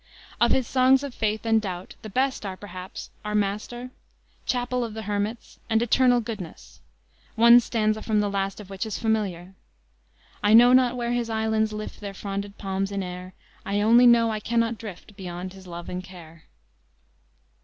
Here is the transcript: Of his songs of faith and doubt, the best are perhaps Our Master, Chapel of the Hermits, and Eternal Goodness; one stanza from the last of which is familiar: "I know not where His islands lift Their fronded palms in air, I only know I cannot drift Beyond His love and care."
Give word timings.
Of 0.39 0.49
his 0.51 0.65
songs 0.65 1.03
of 1.03 1.13
faith 1.13 1.45
and 1.45 1.61
doubt, 1.61 1.93
the 2.01 2.09
best 2.09 2.43
are 2.43 2.57
perhaps 2.57 3.11
Our 3.23 3.35
Master, 3.35 3.91
Chapel 4.47 4.83
of 4.83 4.95
the 4.95 5.03
Hermits, 5.03 5.59
and 5.69 5.79
Eternal 5.79 6.21
Goodness; 6.21 6.79
one 7.35 7.59
stanza 7.59 8.01
from 8.01 8.19
the 8.19 8.27
last 8.27 8.59
of 8.59 8.71
which 8.71 8.83
is 8.87 8.97
familiar: 8.97 9.53
"I 10.41 10.55
know 10.55 10.73
not 10.73 10.97
where 10.97 11.11
His 11.11 11.29
islands 11.29 11.71
lift 11.71 12.01
Their 12.01 12.15
fronded 12.15 12.57
palms 12.57 12.91
in 12.91 13.03
air, 13.03 13.35
I 13.63 13.79
only 13.79 14.07
know 14.07 14.31
I 14.31 14.39
cannot 14.39 14.79
drift 14.79 15.15
Beyond 15.15 15.53
His 15.53 15.67
love 15.67 15.87
and 15.87 16.03
care." 16.03 16.45